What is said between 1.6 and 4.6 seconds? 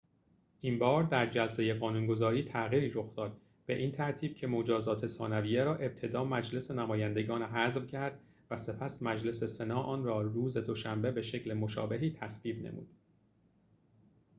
قانون‌گذاری تغییری رخ داد به این ترتیب که